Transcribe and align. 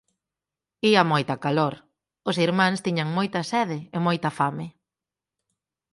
Ía 0.91 1.01
moita 1.11 1.35
calor: 1.45 1.73
os 2.29 2.35
irmáns 2.47 2.83
tiñan 2.85 3.09
moita 3.17 3.41
sede 3.51 3.79
e 3.95 3.97
moita 4.07 4.29
fame. 4.39 4.67